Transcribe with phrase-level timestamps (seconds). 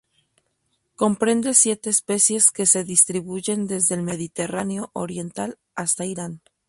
[0.95, 6.41] Comprende siete especies que se distribuyen desde el Mediterráneo oriental hasta Irán.